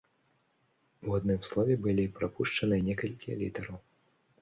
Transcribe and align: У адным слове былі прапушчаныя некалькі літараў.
У 1.09 1.17
адным 1.19 1.39
слове 1.49 1.73
былі 1.85 2.09
прапушчаныя 2.19 2.81
некалькі 2.91 3.41
літараў. 3.47 3.83